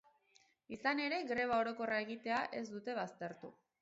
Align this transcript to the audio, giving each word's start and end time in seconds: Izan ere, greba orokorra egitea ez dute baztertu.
Izan 0.77 1.01
ere, 1.03 1.19
greba 1.33 1.59
orokorra 1.65 1.99
egitea 2.07 2.41
ez 2.61 2.65
dute 2.75 2.97
baztertu. 3.03 3.57